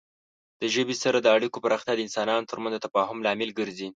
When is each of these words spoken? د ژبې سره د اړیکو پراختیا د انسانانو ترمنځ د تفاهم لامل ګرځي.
د 0.61 0.63
ژبې 0.75 0.95
سره 1.03 1.17
د 1.21 1.27
اړیکو 1.35 1.63
پراختیا 1.65 1.93
د 1.95 2.01
انسانانو 2.07 2.49
ترمنځ 2.51 2.73
د 2.75 2.83
تفاهم 2.85 3.17
لامل 3.25 3.49
ګرځي. 3.59 3.89